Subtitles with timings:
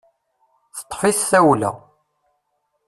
[0.77, 1.71] Teṭṭefi-t tawla.